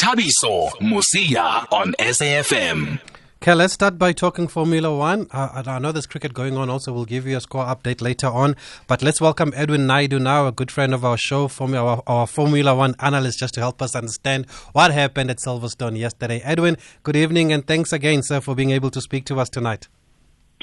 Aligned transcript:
Thabiso 0.00 0.70
Mosia 0.80 1.70
on 1.70 1.92
SAFM. 1.98 2.98
Okay, 3.42 3.52
let's 3.52 3.74
start 3.74 3.98
by 3.98 4.14
talking 4.14 4.48
Formula 4.48 4.96
One. 4.96 5.26
Uh, 5.30 5.62
I 5.66 5.78
know 5.78 5.92
there's 5.92 6.06
cricket 6.06 6.32
going 6.32 6.56
on 6.56 6.70
also. 6.70 6.90
We'll 6.90 7.04
give 7.04 7.26
you 7.26 7.36
a 7.36 7.40
score 7.42 7.66
update 7.66 8.00
later 8.00 8.28
on. 8.28 8.56
But 8.86 9.02
let's 9.02 9.20
welcome 9.20 9.52
Edwin 9.54 9.86
Naidu 9.86 10.18
now, 10.18 10.46
a 10.46 10.52
good 10.52 10.70
friend 10.70 10.94
of 10.94 11.04
our 11.04 11.18
show, 11.18 11.48
Formula, 11.48 11.84
our, 11.84 12.02
our 12.06 12.26
Formula 12.26 12.74
One 12.74 12.94
analyst, 13.00 13.40
just 13.40 13.52
to 13.54 13.60
help 13.60 13.82
us 13.82 13.94
understand 13.94 14.48
what 14.72 14.90
happened 14.90 15.30
at 15.30 15.36
Silverstone 15.36 15.98
yesterday. 15.98 16.40
Edwin, 16.44 16.78
good 17.02 17.16
evening 17.16 17.52
and 17.52 17.66
thanks 17.66 17.92
again, 17.92 18.22
sir, 18.22 18.40
for 18.40 18.54
being 18.54 18.70
able 18.70 18.90
to 18.92 19.02
speak 19.02 19.26
to 19.26 19.38
us 19.38 19.50
tonight. 19.50 19.88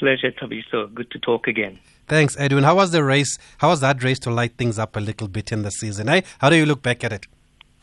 Pleasure, 0.00 0.32
So 0.72 0.88
Good 0.88 1.12
to 1.12 1.20
talk 1.20 1.46
again. 1.46 1.78
Thanks, 2.08 2.36
Edwin. 2.40 2.64
How 2.64 2.74
was 2.74 2.90
the 2.90 3.04
race? 3.04 3.38
How 3.58 3.68
was 3.68 3.78
that 3.82 4.02
race 4.02 4.18
to 4.20 4.32
light 4.32 4.56
things 4.58 4.80
up 4.80 4.96
a 4.96 5.00
little 5.00 5.28
bit 5.28 5.52
in 5.52 5.62
the 5.62 5.70
season? 5.70 6.08
Eh? 6.08 6.22
How 6.40 6.50
do 6.50 6.56
you 6.56 6.66
look 6.66 6.82
back 6.82 7.04
at 7.04 7.12
it? 7.12 7.28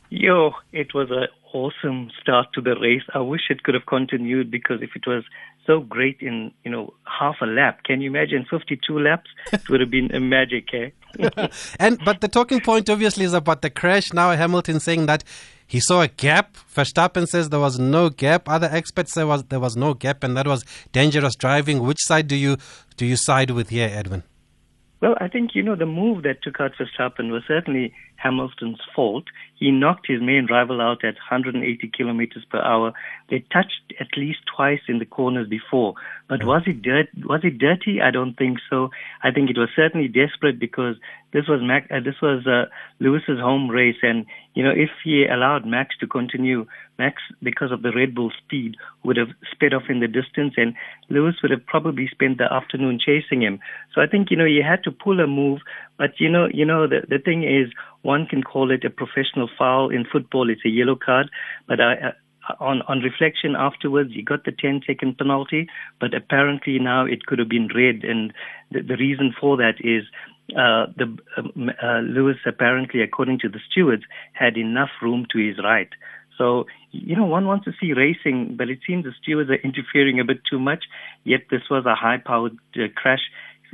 Yo, 0.09 0.51
it 0.71 0.93
was 0.93 1.09
an 1.09 1.27
awesome 1.53 2.11
start 2.21 2.47
to 2.53 2.61
the 2.61 2.75
race. 2.79 3.03
I 3.13 3.19
wish 3.19 3.41
it 3.49 3.63
could 3.63 3.73
have 3.73 3.85
continued 3.85 4.51
because 4.51 4.81
if 4.81 4.91
it 4.95 5.07
was 5.07 5.23
so 5.65 5.79
great 5.79 6.17
in, 6.21 6.51
you 6.63 6.71
know, 6.71 6.93
half 7.05 7.37
a 7.41 7.45
lap, 7.45 7.83
can 7.83 8.01
you 8.01 8.09
imagine 8.09 8.45
52 8.49 8.99
laps? 8.99 9.29
It 9.51 9.67
would 9.69 9.81
have 9.81 9.89
been 9.89 10.13
a 10.13 10.19
magic, 10.19 10.67
eh? 10.73 10.89
and 11.79 11.97
but 12.03 12.21
the 12.21 12.27
talking 12.27 12.59
point 12.59 12.89
obviously 12.89 13.25
is 13.25 13.33
about 13.33 13.61
the 13.61 13.69
crash. 13.69 14.13
Now 14.13 14.31
Hamilton 14.31 14.79
saying 14.79 15.07
that 15.07 15.23
he 15.65 15.79
saw 15.79 16.01
a 16.01 16.07
gap. 16.07 16.55
Verstappen 16.73 17.25
says 17.25 17.49
there 17.49 17.59
was 17.59 17.79
no 17.79 18.09
gap. 18.09 18.47
Other 18.47 18.69
experts 18.71 19.13
say 19.13 19.23
was 19.23 19.45
there 19.45 19.59
was 19.59 19.75
no 19.75 19.93
gap, 19.93 20.23
and 20.23 20.37
that 20.37 20.45
was 20.45 20.63
dangerous 20.91 21.35
driving. 21.35 21.81
Which 21.81 21.99
side 22.01 22.27
do 22.27 22.35
you 22.35 22.57
do 22.97 23.05
you 23.05 23.15
side 23.15 23.49
with 23.51 23.69
here, 23.69 23.89
Edwin? 23.91 24.23
Well, 25.01 25.15
I 25.19 25.27
think, 25.27 25.51
you 25.53 25.61
know, 25.61 25.75
the 25.75 25.85
move 25.85 26.23
that 26.23 26.41
took 26.41 26.59
out 26.59 26.71
Verstappen 26.79 27.29
was 27.29 27.43
certainly 27.47 27.93
Hamilton's 28.25 28.79
fault. 28.95 29.25
He 29.55 29.69
knocked 29.69 30.07
his 30.07 30.19
main 30.19 30.47
rival 30.49 30.81
out 30.81 31.03
at 31.03 31.13
180 31.13 31.91
kilometers 31.95 32.43
per 32.49 32.59
hour. 32.59 32.91
They 33.29 33.45
touched 33.53 33.93
at 33.99 34.17
least 34.17 34.39
twice 34.53 34.81
in 34.87 34.97
the 34.97 35.05
corners 35.05 35.47
before. 35.47 35.93
But 36.27 36.43
was 36.43 36.63
it 36.65 36.81
dirt? 36.81 37.07
Was 37.23 37.41
it 37.43 37.59
dirty? 37.59 38.01
I 38.01 38.09
don't 38.09 38.35
think 38.35 38.57
so. 38.67 38.89
I 39.21 39.29
think 39.29 39.51
it 39.51 39.57
was 39.57 39.69
certainly 39.75 40.07
desperate 40.07 40.59
because 40.59 40.95
this 41.35 41.49
was 41.49 41.59
Mac, 41.61 41.85
uh, 41.91 41.99
this 41.99 42.15
was 42.21 42.47
uh, 42.47 42.71
Lewis's 43.01 43.41
home 43.41 43.69
race, 43.69 43.97
and 44.01 44.25
you 44.53 44.63
know 44.63 44.71
if 44.71 44.89
he 45.03 45.25
allowed 45.25 45.65
Max 45.65 45.93
to 45.99 46.07
continue, 46.07 46.65
Max 46.97 47.21
because 47.43 47.73
of 47.73 47.81
the 47.81 47.91
Red 47.91 48.15
Bull 48.15 48.31
speed 48.41 48.77
would 49.03 49.17
have 49.17 49.27
sped 49.51 49.73
off 49.73 49.89
in 49.89 49.99
the 49.99 50.07
distance, 50.07 50.53
and 50.55 50.73
Lewis 51.09 51.35
would 51.41 51.51
have 51.51 51.65
probably 51.65 52.07
spent 52.09 52.37
the 52.37 52.47
afternoon 52.51 52.99
chasing 53.05 53.41
him. 53.41 53.59
So 53.93 53.99
I 53.99 54.07
think 54.07 54.31
you 54.31 54.37
know 54.37 54.45
he 54.45 54.61
had 54.65 54.81
to 54.85 54.91
pull 54.91 55.19
a 55.19 55.27
move, 55.27 55.59
but 55.97 56.11
you 56.19 56.29
know 56.29 56.47
you 56.53 56.63
know 56.63 56.87
the 56.87 57.01
the 57.09 57.19
thing 57.19 57.43
is 57.43 57.69
one 58.01 58.27
can 58.27 58.41
call 58.41 58.71
it 58.71 58.85
a 58.85 58.89
professional 58.89 59.49
foul 59.59 59.89
in 59.89 60.05
football. 60.09 60.49
It's 60.49 60.63
a 60.65 60.69
yellow 60.69 60.95
card, 60.95 61.29
but 61.67 61.81
I, 61.81 62.13
on 62.61 62.81
on 62.87 62.99
reflection 63.01 63.55
afterwards, 63.57 64.11
he 64.13 64.21
got 64.21 64.45
the 64.45 64.53
10 64.53 64.83
second 64.87 65.17
penalty, 65.17 65.67
but 65.99 66.13
apparently 66.13 66.79
now 66.79 67.05
it 67.05 67.25
could 67.25 67.39
have 67.39 67.49
been 67.49 67.67
red, 67.75 68.03
and 68.03 68.31
the, 68.71 68.81
the 68.81 68.95
reason 68.95 69.35
for 69.37 69.57
that 69.57 69.75
is 69.83 70.05
uh, 70.51 70.85
the 70.95 71.17
um, 71.37 71.71
uh, 71.81 71.99
Lewis 71.99 72.37
apparently, 72.45 73.01
according 73.01 73.39
to 73.39 73.49
the 73.49 73.59
stewards, 73.69 74.03
had 74.33 74.57
enough 74.57 74.91
room 75.01 75.25
to 75.31 75.39
his 75.39 75.57
right. 75.63 75.89
So 76.37 76.65
you 76.91 77.15
know, 77.15 77.25
one 77.25 77.45
wants 77.45 77.65
to 77.65 77.73
see 77.79 77.93
racing, 77.93 78.55
but 78.57 78.69
it 78.69 78.79
seems 78.87 79.03
the 79.03 79.11
stewards 79.21 79.49
are 79.49 79.55
interfering 79.55 80.19
a 80.19 80.25
bit 80.25 80.41
too 80.49 80.59
much. 80.59 80.85
Yet 81.23 81.41
this 81.49 81.63
was 81.69 81.85
a 81.85 81.95
high-powered 81.95 82.57
uh, 82.75 82.87
crash. 82.95 83.21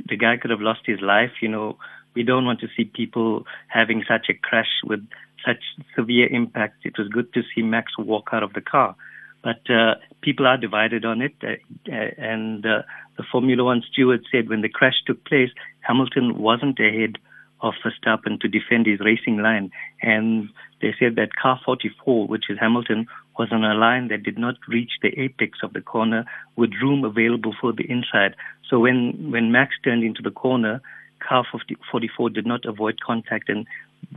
The 0.08 0.16
guy 0.16 0.36
could 0.36 0.50
have 0.50 0.60
lost 0.60 0.80
his 0.86 1.00
life. 1.00 1.30
You 1.40 1.48
know, 1.48 1.78
we 2.14 2.22
don't 2.22 2.44
want 2.44 2.60
to 2.60 2.68
see 2.76 2.84
people 2.84 3.44
having 3.68 4.04
such 4.08 4.26
a 4.28 4.34
crash 4.34 4.80
with 4.84 5.06
such 5.46 5.62
severe 5.94 6.28
impact. 6.28 6.84
It 6.84 6.98
was 6.98 7.08
good 7.08 7.32
to 7.34 7.42
see 7.54 7.62
Max 7.62 7.92
walk 7.98 8.30
out 8.32 8.42
of 8.42 8.54
the 8.54 8.60
car. 8.60 8.96
But 9.42 9.68
uh, 9.70 9.96
people 10.20 10.46
are 10.46 10.56
divided 10.56 11.04
on 11.04 11.20
it. 11.20 11.34
Uh, 11.42 11.56
uh, 11.90 12.10
and 12.18 12.64
uh, 12.64 12.82
the 13.16 13.24
Formula 13.30 13.64
One 13.64 13.82
steward 13.90 14.24
said 14.30 14.48
when 14.48 14.62
the 14.62 14.68
crash 14.68 15.02
took 15.06 15.24
place, 15.24 15.50
Hamilton 15.80 16.38
wasn't 16.38 16.78
ahead 16.78 17.18
of 17.60 17.74
Verstappen 17.84 18.40
to 18.40 18.48
defend 18.48 18.86
his 18.86 19.00
racing 19.00 19.38
line. 19.38 19.70
And 20.02 20.48
they 20.80 20.94
said 20.98 21.16
that 21.16 21.36
car 21.36 21.60
44, 21.64 22.26
which 22.26 22.44
is 22.50 22.58
Hamilton, 22.60 23.06
was 23.38 23.48
on 23.52 23.64
a 23.64 23.74
line 23.74 24.08
that 24.08 24.24
did 24.24 24.36
not 24.36 24.56
reach 24.68 24.92
the 25.00 25.08
apex 25.18 25.58
of 25.62 25.72
the 25.72 25.80
corner 25.80 26.24
with 26.56 26.70
room 26.82 27.04
available 27.04 27.54
for 27.60 27.72
the 27.72 27.88
inside. 27.88 28.34
So 28.68 28.80
when, 28.80 29.30
when 29.30 29.52
Max 29.52 29.74
turned 29.84 30.02
into 30.02 30.22
the 30.22 30.30
corner, 30.30 30.82
car 31.26 31.46
50, 31.50 31.76
44 31.90 32.30
did 32.30 32.46
not 32.46 32.64
avoid 32.64 33.00
contact 33.00 33.48
and 33.48 33.66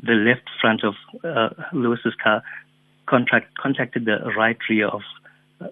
the 0.01 0.13
left 0.13 0.49
front 0.59 0.83
of 0.83 0.95
uh, 1.23 1.49
Lewis's 1.71 2.15
car 2.21 2.41
contract, 3.05 3.55
contacted 3.57 4.05
the 4.05 4.17
right 4.35 4.57
rear 4.69 4.87
of 4.87 5.01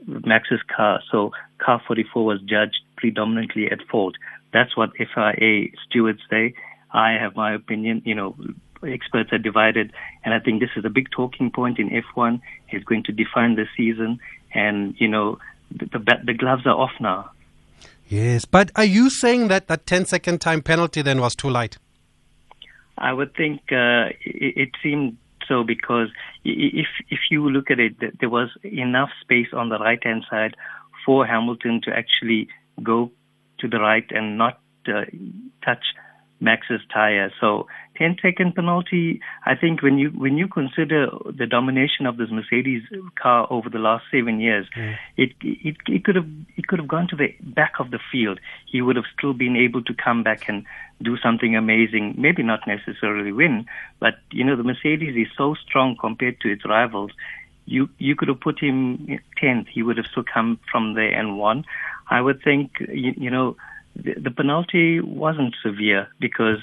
Max's 0.06 0.62
car. 0.76 1.02
So 1.12 1.32
car 1.60 1.82
44 1.86 2.26
was 2.26 2.42
judged 2.42 2.82
predominantly 2.98 3.70
at 3.72 3.80
fault. 3.90 4.16
That's 4.54 4.76
what 4.78 4.92
FIA 4.98 5.68
stewards 5.88 6.22
say. 6.30 6.54
I 6.92 7.14
have 7.14 7.36
my 7.36 7.54
opinion. 7.54 8.02
You 8.06 8.16
know, 8.16 8.36
experts 8.88 9.32
are 9.32 9.38
divided, 9.38 9.92
and 10.24 10.34
I 10.34 10.40
think 10.40 10.60
this 10.60 10.70
is 10.76 10.86
a 10.86 10.90
big 10.90 11.10
talking 11.12 11.52
point 11.52 11.80
in 11.80 11.90
F1. 11.90 12.40
It's 12.70 12.84
going 12.86 13.04
to 13.04 13.12
define 13.12 13.56
the 13.56 13.66
season, 13.76 14.20
and 14.54 14.96
you 15.00 15.08
know, 15.08 15.40
the, 15.72 15.86
the, 15.86 16.16
the 16.26 16.34
gloves 16.34 16.66
are 16.66 16.76
off 16.76 16.92
now. 17.00 17.32
Yes, 18.08 18.46
but 18.46 18.72
are 18.76 18.84
you 18.86 19.10
saying 19.10 19.48
that 19.48 19.68
that 19.68 19.88
10 19.88 20.06
second 20.06 20.40
time 20.40 20.62
penalty 20.62 21.02
then 21.02 21.20
was 21.20 21.36
too 21.36 21.50
light? 21.50 21.78
I 22.98 23.12
would 23.12 23.34
think 23.36 23.62
uh, 23.72 24.14
it, 24.24 24.54
it 24.56 24.70
seemed 24.84 25.18
so 25.48 25.64
because 25.64 26.10
if 26.44 26.88
if 27.10 27.20
you 27.32 27.50
look 27.50 27.72
at 27.72 27.80
it, 27.80 28.20
there 28.20 28.30
was 28.30 28.50
enough 28.64 29.10
space 29.22 29.48
on 29.54 29.70
the 29.70 29.80
right 29.80 30.04
hand 30.04 30.26
side 30.30 30.56
for 31.06 31.26
Hamilton 31.26 31.82
to 31.84 31.92
actually 31.92 32.48
go 32.82 33.12
to 33.60 33.68
the 33.68 33.80
right 33.80 34.06
and 34.10 34.38
not 34.38 34.60
uh, 34.88 35.06
touch 35.64 35.86
Max's 36.44 36.82
tire. 36.94 37.32
So 37.40 37.68
10 37.98 38.18
second 38.22 38.56
penalty. 38.56 39.22
I 39.46 39.56
think 39.56 39.82
when 39.82 39.98
you 39.98 40.10
when 40.10 40.38
you 40.38 40.48
consider 40.48 41.08
the 41.26 41.46
domination 41.46 42.06
of 42.06 42.18
this 42.18 42.30
Mercedes 42.32 42.84
car 43.22 43.48
over 43.50 43.70
the 43.70 43.80
last 43.80 44.06
seven 44.12 44.40
years, 44.40 44.68
mm. 44.78 44.96
it, 45.18 45.32
it 45.42 45.78
it 45.88 46.04
could 46.04 46.16
have 46.16 46.28
it 46.58 46.68
could 46.68 46.80
have 46.80 46.88
gone 46.88 47.08
to 47.10 47.16
the 47.16 47.34
back 47.42 47.74
of 47.80 47.92
the 47.92 48.00
field. 48.12 48.40
He 48.66 48.82
would 48.82 48.96
have 48.96 49.06
still 49.18 49.34
been 49.34 49.56
able 49.56 49.84
to 49.84 49.94
come 49.94 50.24
back 50.24 50.50
and 50.50 50.66
do 51.02 51.18
something 51.18 51.56
amazing. 51.56 52.16
Maybe 52.18 52.44
not 52.44 52.62
necessarily 52.68 53.32
win, 53.32 53.66
but 54.00 54.16
you 54.32 54.44
know 54.44 54.56
the 54.56 54.64
Mercedes 54.64 55.16
is 55.16 55.32
so 55.38 55.56
strong 55.56 55.96
compared 56.00 56.40
to 56.42 56.52
its 56.52 56.66
rivals. 56.66 57.12
You 57.66 57.90
you 57.98 58.16
could 58.16 58.28
have 58.28 58.42
put 58.42 58.60
him 58.60 59.20
tenth. 59.38 59.68
He 59.68 59.84
would 59.84 59.98
have 59.98 60.08
still 60.08 60.26
come 60.32 60.60
from 60.72 60.96
there 60.96 61.14
and 61.14 61.38
won. 61.38 61.66
I 62.10 62.22
would 62.22 62.44
think 62.44 62.72
you, 62.80 63.14
you 63.16 63.30
know 63.30 63.56
the, 63.96 64.32
penalty 64.32 65.00
wasn't 65.00 65.56
severe 65.64 66.08
because 66.20 66.58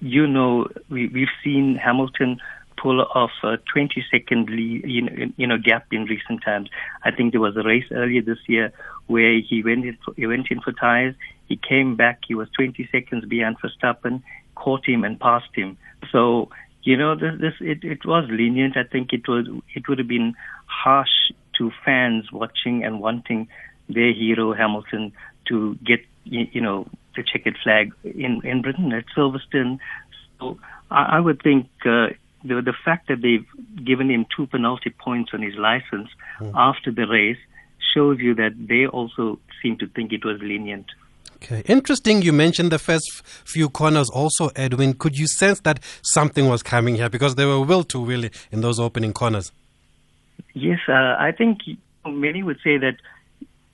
you 0.00 0.26
know, 0.26 0.68
we, 0.88 1.08
we've 1.08 1.28
seen 1.42 1.76
Hamilton 1.82 2.38
pull 2.80 3.00
off 3.00 3.30
a 3.42 3.58
20 3.72 4.04
second 4.10 4.50
lead, 4.50 4.84
you 4.84 5.02
know, 5.02 5.12
you 5.36 5.46
know, 5.46 5.56
gap 5.58 5.86
in 5.92 6.04
recent 6.04 6.42
times. 6.44 6.68
I 7.04 7.10
think 7.10 7.32
there 7.32 7.40
was 7.40 7.56
a 7.56 7.62
race 7.62 7.84
earlier 7.92 8.22
this 8.22 8.38
year 8.48 8.72
where 9.06 9.40
he 9.40 9.62
went 9.62 9.84
in 9.84 9.98
for, 10.04 10.14
he 10.14 10.26
went 10.26 10.50
in 10.50 10.60
for 10.60 10.72
tires. 10.72 11.14
He 11.46 11.56
came 11.56 11.96
back. 11.96 12.20
He 12.26 12.34
was 12.34 12.48
20 12.56 12.88
seconds 12.90 13.24
behind 13.26 13.56
Verstappen, 13.60 14.22
caught 14.54 14.86
him 14.86 15.04
and 15.04 15.18
passed 15.18 15.54
him. 15.54 15.76
So, 16.10 16.50
you 16.82 16.96
know, 16.96 17.14
this, 17.14 17.34
this 17.40 17.54
it, 17.60 17.84
it 17.84 18.04
was 18.04 18.28
lenient. 18.30 18.76
I 18.76 18.84
think 18.84 19.12
it 19.12 19.28
was, 19.28 19.46
it 19.74 19.88
would 19.88 19.98
have 19.98 20.08
been 20.08 20.34
harsh 20.66 21.30
to 21.58 21.70
fans 21.84 22.32
watching 22.32 22.82
and 22.84 23.00
wanting 23.00 23.48
their 23.88 24.12
hero 24.12 24.54
Hamilton 24.54 25.12
to 25.48 25.76
get, 25.84 26.00
you, 26.24 26.46
you 26.52 26.60
know, 26.60 26.86
the 27.16 27.22
checkered 27.22 27.56
flag 27.62 27.92
in, 28.04 28.40
in 28.44 28.62
Britain 28.62 28.92
at 28.92 29.04
Silverstone. 29.16 29.78
So 30.38 30.58
I, 30.90 31.16
I 31.16 31.20
would 31.20 31.42
think 31.42 31.68
uh, 31.84 32.08
the, 32.44 32.62
the 32.62 32.74
fact 32.84 33.08
that 33.08 33.22
they've 33.22 33.46
given 33.84 34.10
him 34.10 34.26
two 34.34 34.46
penalty 34.46 34.90
points 34.90 35.32
on 35.32 35.42
his 35.42 35.54
license 35.54 36.08
mm. 36.40 36.52
after 36.54 36.90
the 36.90 37.06
race 37.06 37.38
shows 37.94 38.18
you 38.18 38.34
that 38.34 38.52
they 38.56 38.86
also 38.86 39.38
seem 39.62 39.76
to 39.78 39.86
think 39.88 40.12
it 40.12 40.24
was 40.24 40.40
lenient. 40.40 40.86
Okay. 41.36 41.62
Interesting 41.66 42.22
you 42.22 42.32
mentioned 42.32 42.70
the 42.70 42.78
first 42.78 43.22
few 43.24 43.68
corners 43.68 44.08
also, 44.10 44.50
Edwin. 44.54 44.94
Could 44.94 45.18
you 45.18 45.26
sense 45.26 45.60
that 45.60 45.80
something 46.02 46.48
was 46.48 46.62
coming 46.62 46.94
here 46.94 47.08
because 47.08 47.34
they 47.34 47.44
were 47.44 47.60
will 47.60 47.82
to 47.84 48.00
will 48.00 48.24
in 48.52 48.60
those 48.60 48.78
opening 48.78 49.12
corners? 49.12 49.50
Yes, 50.54 50.78
uh, 50.88 50.92
I 50.92 51.32
think 51.36 51.58
many 52.06 52.42
would 52.42 52.58
say 52.62 52.78
that 52.78 52.96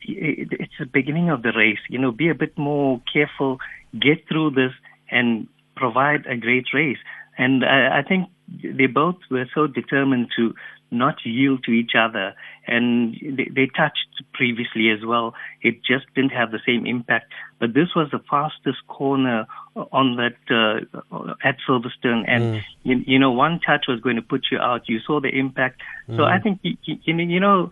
it's 0.02 0.72
the 0.78 0.86
beginning 0.86 1.30
of 1.30 1.42
the 1.42 1.52
race. 1.52 1.78
You 1.88 1.98
know, 1.98 2.12
be 2.12 2.28
a 2.28 2.34
bit 2.34 2.56
more 2.56 3.00
careful, 3.12 3.58
get 3.92 4.26
through 4.28 4.52
this, 4.52 4.72
and 5.10 5.48
provide 5.76 6.26
a 6.26 6.36
great 6.36 6.66
race. 6.74 6.98
And 7.36 7.64
I, 7.64 8.00
I 8.00 8.02
think 8.02 8.28
they 8.62 8.86
both 8.86 9.16
were 9.30 9.46
so 9.54 9.66
determined 9.66 10.28
to 10.36 10.54
not 10.90 11.16
yield 11.24 11.62
to 11.64 11.70
each 11.70 11.92
other, 11.98 12.34
and 12.66 13.14
they, 13.22 13.50
they, 13.54 13.66
touched 13.76 14.08
previously 14.32 14.90
as 14.90 15.04
well. 15.04 15.34
It 15.60 15.84
just 15.84 16.06
didn't 16.14 16.30
have 16.30 16.50
the 16.50 16.60
same 16.66 16.86
impact. 16.86 17.30
But 17.58 17.74
this 17.74 17.88
was 17.94 18.10
the 18.10 18.20
fastest 18.30 18.78
corner 18.88 19.46
on 19.92 20.16
that 20.16 20.36
uh, 20.50 21.34
at 21.44 21.56
Silverstone, 21.68 22.24
and 22.26 22.42
mm. 22.42 22.62
you, 22.84 23.04
you, 23.06 23.18
know 23.18 23.30
one 23.30 23.60
touch 23.60 23.84
was 23.86 24.00
going 24.00 24.16
to 24.16 24.22
put 24.22 24.46
you 24.50 24.58
out. 24.58 24.88
You 24.88 25.00
saw 25.00 25.20
the 25.20 25.28
impact. 25.28 25.82
Mm. 26.08 26.16
So 26.16 26.24
I 26.24 26.38
think 26.38 26.60
you, 26.62 26.76
you 26.94 27.40
know 27.40 27.70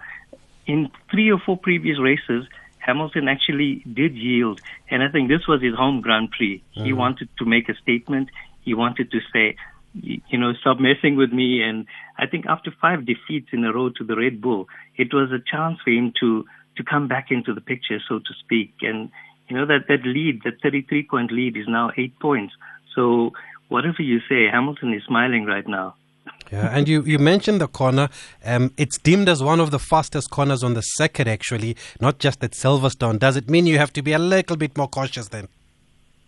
in 0.66 0.90
three 1.10 1.30
or 1.30 1.38
four 1.44 1.56
previous 1.56 1.98
races. 2.00 2.46
Hamilton 2.78 3.26
actually 3.26 3.82
did 3.92 4.14
yield, 4.14 4.60
and 4.88 5.02
I 5.02 5.08
think 5.08 5.28
this 5.28 5.48
was 5.48 5.60
his 5.60 5.74
home 5.74 6.02
Grand 6.02 6.30
Prix. 6.30 6.62
He 6.70 6.80
uh-huh. 6.80 6.94
wanted 6.94 7.28
to 7.38 7.44
make 7.44 7.68
a 7.68 7.74
statement. 7.74 8.28
He 8.62 8.74
wanted 8.74 9.10
to 9.10 9.18
say, 9.32 9.56
you 10.02 10.38
know, 10.38 10.52
stop 10.60 10.78
messing 10.78 11.16
with 11.16 11.32
me. 11.32 11.62
And 11.62 11.86
I 12.18 12.26
think 12.26 12.46
after 12.46 12.70
five 12.80 13.06
defeats 13.06 13.48
in 13.52 13.64
a 13.64 13.72
row 13.72 13.90
to 13.90 14.04
the 14.04 14.16
Red 14.16 14.40
Bull, 14.40 14.68
it 14.96 15.12
was 15.12 15.32
a 15.32 15.42
chance 15.50 15.78
for 15.82 15.90
him 15.90 16.12
to 16.20 16.44
to 16.76 16.84
come 16.84 17.08
back 17.08 17.30
into 17.30 17.54
the 17.54 17.60
picture, 17.60 17.98
so 18.06 18.18
to 18.18 18.34
speak. 18.44 18.74
And 18.82 19.10
you 19.48 19.56
know 19.56 19.66
that 19.66 19.88
that 19.88 20.04
lead, 20.04 20.42
that 20.44 20.60
33 20.62 21.08
point 21.08 21.32
lead, 21.32 21.56
is 21.56 21.66
now 21.66 21.90
eight 21.96 22.18
points. 22.20 22.54
So 22.94 23.32
whatever 23.68 24.02
you 24.02 24.20
say, 24.28 24.46
Hamilton 24.50 24.92
is 24.92 25.02
smiling 25.06 25.44
right 25.44 25.66
now. 25.66 25.94
Yeah, 26.52 26.68
and 26.76 26.88
you, 26.88 27.02
you 27.02 27.18
mentioned 27.18 27.60
the 27.60 27.68
corner. 27.68 28.08
Um, 28.44 28.72
it's 28.76 28.98
deemed 28.98 29.28
as 29.28 29.42
one 29.42 29.60
of 29.60 29.70
the 29.70 29.78
fastest 29.78 30.30
corners 30.30 30.62
on 30.62 30.74
the 30.74 30.80
circuit, 30.80 31.26
actually, 31.26 31.76
not 32.00 32.18
just 32.18 32.42
at 32.44 32.52
Silverstone. 32.52 33.18
Does 33.18 33.36
it 33.36 33.50
mean 33.50 33.66
you 33.66 33.78
have 33.78 33.92
to 33.94 34.02
be 34.02 34.12
a 34.12 34.18
little 34.18 34.56
bit 34.56 34.76
more 34.76 34.88
cautious 34.88 35.28
then? 35.28 35.48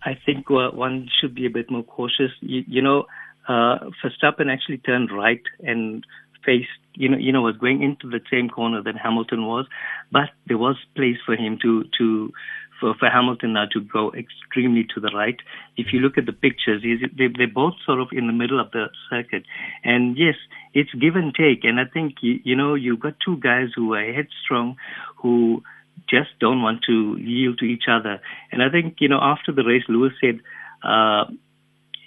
I 0.04 0.18
think 0.26 0.50
uh, 0.50 0.70
one 0.70 1.08
should 1.20 1.34
be 1.34 1.46
a 1.46 1.50
bit 1.50 1.70
more 1.70 1.82
cautious. 1.82 2.32
You, 2.40 2.64
you 2.66 2.82
know, 2.82 3.06
uh, 3.48 3.90
Verstappen 4.02 4.52
actually 4.52 4.78
turned 4.78 5.10
right 5.10 5.42
and 5.60 6.04
faced, 6.44 6.68
you 6.94 7.08
know, 7.08 7.18
you 7.18 7.32
know, 7.32 7.42
was 7.42 7.56
going 7.56 7.82
into 7.82 8.08
the 8.08 8.20
same 8.30 8.48
corner 8.48 8.82
that 8.82 8.96
Hamilton 8.96 9.46
was, 9.46 9.66
but 10.10 10.30
there 10.46 10.58
was 10.58 10.76
place 10.94 11.18
for 11.24 11.34
him 11.36 11.58
to 11.62 11.84
to 11.98 12.32
for, 12.80 12.94
for 12.94 13.08
Hamilton 13.08 13.52
now 13.54 13.66
to 13.72 13.80
go 13.80 14.12
extremely 14.12 14.86
to 14.94 15.00
the 15.00 15.10
right. 15.14 15.36
If 15.76 15.92
you 15.92 16.00
look 16.00 16.18
at 16.18 16.26
the 16.26 16.32
pictures, 16.32 16.82
they, 16.82 17.28
they're 17.36 17.46
both 17.46 17.74
sort 17.84 18.00
of 18.00 18.08
in 18.12 18.26
the 18.26 18.32
middle 18.32 18.60
of 18.60 18.70
the 18.70 18.86
circuit. 19.10 19.44
And 19.84 20.16
yes, 20.16 20.34
it's 20.74 20.92
give 20.94 21.16
and 21.16 21.34
take. 21.34 21.64
And 21.64 21.80
I 21.80 21.84
think, 21.84 22.16
you, 22.22 22.40
you 22.44 22.56
know, 22.56 22.74
you've 22.74 23.00
got 23.00 23.14
two 23.24 23.36
guys 23.38 23.68
who 23.74 23.94
are 23.94 24.12
headstrong, 24.12 24.76
who 25.16 25.62
just 26.08 26.30
don't 26.40 26.62
want 26.62 26.82
to 26.86 27.16
yield 27.18 27.58
to 27.58 27.64
each 27.64 27.84
other. 27.90 28.20
And 28.52 28.62
I 28.62 28.70
think, 28.70 28.96
you 29.00 29.08
know, 29.08 29.18
after 29.20 29.52
the 29.52 29.64
race, 29.64 29.84
Lewis 29.88 30.12
said, 30.20 30.40
uh, 30.82 31.24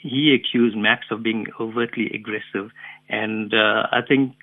he 0.01 0.33
accused 0.33 0.75
Max 0.75 1.05
of 1.11 1.21
being 1.21 1.47
overtly 1.59 2.09
aggressive, 2.11 2.71
and 3.07 3.53
uh, 3.53 3.87
I 3.91 4.01
think 4.07 4.35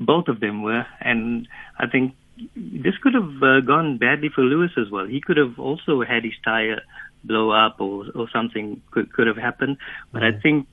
both 0.00 0.26
of 0.28 0.40
them 0.40 0.62
were. 0.62 0.84
And 1.00 1.46
I 1.78 1.86
think 1.86 2.14
this 2.56 2.94
could 3.02 3.14
have 3.14 3.42
uh, 3.42 3.60
gone 3.60 3.98
badly 3.98 4.28
for 4.34 4.42
Lewis 4.42 4.72
as 4.76 4.90
well. 4.90 5.06
He 5.06 5.20
could 5.20 5.36
have 5.36 5.58
also 5.58 6.02
had 6.02 6.24
his 6.24 6.34
tire 6.44 6.80
blow 7.22 7.50
up 7.50 7.80
or 7.80 8.06
or 8.14 8.28
something 8.32 8.82
could 8.90 9.12
could 9.12 9.26
have 9.26 9.36
happened. 9.36 9.78
But 10.12 10.22
mm-hmm. 10.22 10.38
I 10.38 10.40
think 10.40 10.66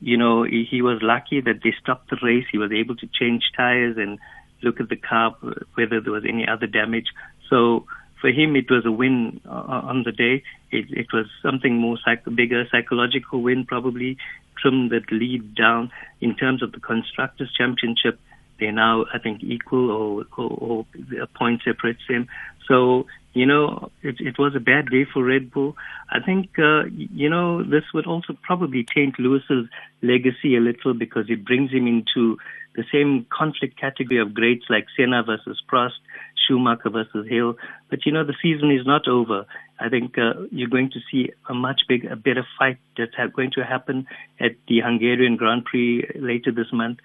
you 0.00 0.16
know 0.16 0.44
he, 0.44 0.66
he 0.68 0.82
was 0.82 1.00
lucky 1.02 1.40
that 1.40 1.60
they 1.62 1.74
stopped 1.80 2.10
the 2.10 2.18
race. 2.22 2.46
He 2.50 2.58
was 2.58 2.72
able 2.72 2.96
to 2.96 3.08
change 3.18 3.42
tires 3.56 3.96
and 3.98 4.18
look 4.62 4.80
at 4.80 4.88
the 4.88 4.96
car 4.96 5.36
whether 5.74 6.00
there 6.00 6.12
was 6.12 6.24
any 6.28 6.46
other 6.46 6.66
damage. 6.66 7.08
So 7.50 7.86
for 8.22 8.30
him, 8.30 8.54
it 8.54 8.70
was 8.70 8.86
a 8.86 8.92
win 8.92 9.40
uh, 9.44 9.82
on 9.90 10.04
the 10.04 10.12
day. 10.12 10.44
It, 10.70 10.86
it 10.90 11.06
was 11.12 11.26
something 11.42 11.76
more 11.76 11.98
psych- 12.04 12.24
bigger, 12.34 12.64
psychological 12.70 13.42
win 13.42 13.66
probably. 13.66 14.16
Trimmed 14.60 14.92
that 14.92 15.10
lead 15.10 15.56
down 15.56 15.90
in 16.20 16.36
terms 16.36 16.62
of 16.62 16.70
the 16.70 16.78
constructors' 16.78 17.52
championship. 17.58 18.20
They're 18.62 18.72
now, 18.72 19.06
I 19.12 19.18
think, 19.18 19.42
equal 19.42 19.90
or, 19.90 20.24
or, 20.36 20.50
or 20.50 20.86
a 21.20 21.26
point 21.26 21.62
separates 21.64 22.02
them. 22.08 22.28
So 22.68 23.06
you 23.34 23.46
know, 23.46 23.90
it, 24.02 24.16
it 24.20 24.38
was 24.38 24.54
a 24.54 24.60
bad 24.60 24.90
day 24.90 25.06
for 25.10 25.24
Red 25.24 25.50
Bull. 25.50 25.74
I 26.10 26.20
think, 26.20 26.50
uh, 26.58 26.84
you 26.84 27.30
know, 27.30 27.62
this 27.62 27.84
would 27.94 28.06
also 28.06 28.36
probably 28.42 28.84
taint 28.84 29.18
Lewis's 29.18 29.68
legacy 30.02 30.56
a 30.56 30.60
little 30.60 30.92
because 30.92 31.26
it 31.28 31.44
brings 31.44 31.70
him 31.70 31.86
into 31.86 32.36
the 32.74 32.84
same 32.92 33.26
conflict 33.30 33.78
category 33.80 34.20
of 34.20 34.34
greats 34.34 34.64
like 34.68 34.86
Senna 34.96 35.22
versus 35.22 35.62
Prost, 35.70 36.00
Schumacher 36.46 36.90
versus 36.90 37.26
Hill. 37.28 37.54
But 37.88 38.04
you 38.04 38.12
know, 38.12 38.24
the 38.24 38.36
season 38.42 38.70
is 38.70 38.86
not 38.86 39.08
over. 39.08 39.46
I 39.80 39.88
think 39.88 40.18
uh, 40.18 40.44
you're 40.50 40.68
going 40.68 40.90
to 40.90 41.00
see 41.10 41.32
a 41.48 41.54
much 41.54 41.82
bigger, 41.88 42.12
a 42.12 42.16
better 42.16 42.46
fight 42.58 42.78
that's 42.96 43.12
going 43.34 43.52
to 43.52 43.64
happen 43.64 44.06
at 44.40 44.52
the 44.68 44.80
Hungarian 44.80 45.36
Grand 45.36 45.64
Prix 45.64 46.06
later 46.14 46.52
this 46.52 46.72
month. 46.72 46.98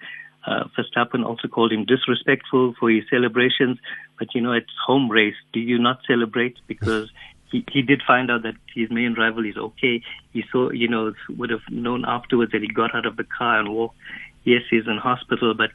Uh, 0.48 0.64
Verstappen 0.76 1.26
also 1.26 1.46
called 1.46 1.72
him 1.72 1.84
disrespectful 1.84 2.74
for 2.80 2.88
his 2.90 3.04
celebrations, 3.10 3.78
but 4.18 4.34
you 4.34 4.40
know, 4.40 4.52
it's 4.52 4.70
home 4.86 5.10
race. 5.10 5.34
Do 5.52 5.60
you 5.60 5.78
not 5.78 5.98
celebrate? 6.06 6.56
Because 6.66 7.10
he, 7.50 7.64
he 7.70 7.82
did 7.82 8.02
find 8.06 8.30
out 8.30 8.44
that 8.44 8.54
his 8.74 8.90
main 8.90 9.14
rival 9.14 9.44
is 9.44 9.56
okay. 9.56 10.02
He 10.32 10.44
saw, 10.50 10.70
you 10.70 10.88
know, 10.88 11.12
would 11.36 11.50
have 11.50 11.60
known 11.70 12.04
afterwards 12.06 12.52
that 12.52 12.62
he 12.62 12.68
got 12.68 12.94
out 12.94 13.04
of 13.04 13.16
the 13.16 13.24
car 13.24 13.60
and 13.60 13.68
walked. 13.74 13.96
Yes, 14.44 14.62
he's 14.70 14.86
in 14.86 14.96
hospital, 14.96 15.52
but 15.52 15.70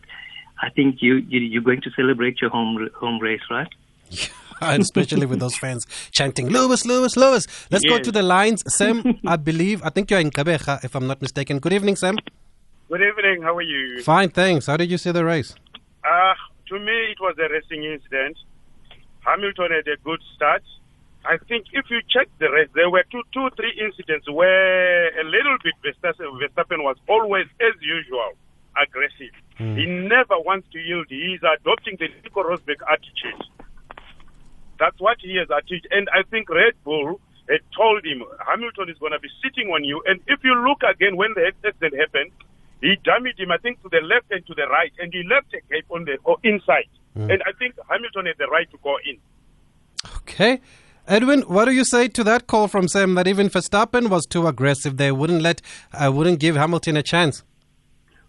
I 0.60 0.70
think 0.70 1.02
you, 1.02 1.16
you 1.16 1.40
you're 1.40 1.62
going 1.62 1.82
to 1.82 1.92
celebrate 1.96 2.42
your 2.42 2.50
home 2.50 2.90
home 2.96 3.20
race, 3.20 3.42
right? 3.52 3.68
especially 4.62 5.26
with 5.26 5.40
those 5.40 5.58
fans 5.58 5.86
chanting 6.12 6.48
Lewis, 6.50 6.86
Lewis, 6.86 7.18
Lewis. 7.18 7.46
Let's 7.70 7.84
yes. 7.84 7.98
go 7.98 8.00
to 8.00 8.12
the 8.12 8.22
lines. 8.22 8.64
Sam, 8.74 9.20
I 9.28 9.36
believe, 9.36 9.84
I 9.84 9.90
think 9.90 10.10
you're 10.10 10.20
in 10.20 10.32
Gqeberha, 10.32 10.84
if 10.84 10.96
I'm 10.96 11.08
not 11.08 11.22
mistaken. 11.22 11.60
Good 11.60 11.74
evening, 11.74 11.96
Sam. 11.96 12.18
Good 12.94 13.10
evening. 13.10 13.42
How 13.42 13.56
are 13.58 13.64
you? 13.64 14.04
Fine, 14.04 14.30
thanks. 14.30 14.68
How 14.68 14.78
did 14.78 14.92
you 14.92 15.00
see 15.00 15.10
the 15.10 15.26
race? 15.26 15.56
Uh, 16.06 16.36
to 16.70 16.78
me, 16.78 16.94
it 17.10 17.18
was 17.20 17.34
a 17.42 17.50
racing 17.50 17.84
incident. 17.84 18.38
Hamilton 19.26 19.72
had 19.74 19.88
a 19.90 19.98
good 20.04 20.22
start. 20.36 20.62
I 21.26 21.38
think 21.50 21.66
if 21.74 21.90
you 21.90 22.02
check 22.08 22.30
the 22.38 22.52
race, 22.52 22.70
there 22.76 22.92
were 22.92 23.04
two, 23.10 23.24
two, 23.34 23.50
three 23.58 23.74
incidents 23.84 24.30
where 24.30 25.10
a 25.20 25.24
little 25.24 25.58
bit 25.66 25.74
Verstappen 25.82 26.84
was 26.84 26.98
always, 27.10 27.48
as 27.66 27.74
usual, 27.82 28.38
aggressive. 28.78 29.34
Mm. 29.58 29.76
He 29.76 29.86
never 29.88 30.38
wants 30.46 30.68
to 30.74 30.78
yield. 30.78 31.08
He 31.10 31.34
is 31.34 31.42
adopting 31.42 31.98
the 31.98 32.10
Nico 32.22 32.44
Rosberg 32.44 32.78
attitude. 32.86 33.42
That's 34.78 35.02
what 35.02 35.18
he 35.20 35.38
has 35.38 35.50
achieved. 35.50 35.88
And 35.90 36.08
I 36.14 36.22
think 36.30 36.48
Red 36.48 36.78
Bull 36.84 37.20
had 37.50 37.66
told 37.76 38.06
him 38.06 38.22
Hamilton 38.46 38.94
is 38.94 39.00
going 39.00 39.14
to 39.14 39.20
be 39.20 39.30
sitting 39.42 39.74
on 39.74 39.84
you. 39.84 40.04
And 40.06 40.20
if 40.28 40.44
you 40.44 40.54
look 40.62 40.84
again 40.86 41.18
when 41.18 41.34
the 41.34 41.50
accident 41.50 41.98
happened, 41.98 42.30
he 42.84 42.98
damaged 43.04 43.40
him, 43.40 43.52
I 43.52 43.58
think, 43.58 43.82
to 43.84 43.90
the 43.90 44.02
left 44.02 44.30
and 44.30 44.46
to 44.46 44.54
the 44.54 44.68
right, 44.68 44.92
and 45.00 45.12
he 45.14 45.24
left 45.24 45.54
a 45.54 45.62
gap 45.74 45.86
on 45.90 46.04
the 46.04 46.18
or 46.26 46.38
inside. 46.44 46.90
Mm. 47.18 47.32
And 47.32 47.44
I 47.48 47.52
think 47.58 47.76
Hamilton 47.90 48.26
had 48.26 48.36
the 48.38 48.48
right 48.48 48.70
to 48.72 48.78
go 48.84 48.98
in. 49.06 49.18
Okay. 50.18 50.60
Edwin, 51.08 51.42
what 51.44 51.66
do 51.66 51.72
you 51.72 51.86
say 51.86 52.08
to 52.10 52.24
that 52.26 52.48
call 52.48 52.68
from 52.68 52.88
Sam 52.88 53.16
that 53.16 53.28
even 53.28 53.50
Verstappen 53.50 54.10
was 54.10 54.26
too 54.26 54.48
aggressive? 54.48 54.98
They 54.98 55.12
wouldn't 55.12 55.42
let, 55.42 55.62
uh, 55.94 56.12
wouldn't 56.12 56.40
give 56.40 56.56
Hamilton 56.56 56.98
a 56.98 57.04
chance. 57.04 57.44